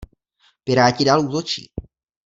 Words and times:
Piráti 0.63 1.03
dál 1.05 1.19
útočí. 1.21 1.71